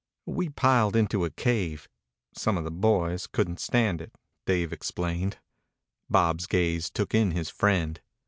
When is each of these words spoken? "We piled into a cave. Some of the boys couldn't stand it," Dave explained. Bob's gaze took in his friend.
"We 0.25 0.49
piled 0.49 0.95
into 0.95 1.25
a 1.25 1.29
cave. 1.29 1.87
Some 2.33 2.57
of 2.57 2.63
the 2.63 2.71
boys 2.71 3.27
couldn't 3.27 3.59
stand 3.59 4.01
it," 4.01 4.11
Dave 4.47 4.73
explained. 4.73 5.37
Bob's 6.09 6.47
gaze 6.47 6.89
took 6.89 7.13
in 7.13 7.33
his 7.33 7.51
friend. 7.51 8.01